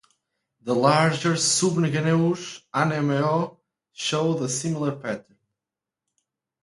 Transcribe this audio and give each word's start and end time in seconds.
The 0.63 0.73
larger 0.73 1.33
subgenus 1.33 2.61
"Anemone" 2.73 3.55
showed 3.93 4.41
a 4.41 4.49
similar 4.49 4.93
pattern. 4.95 5.37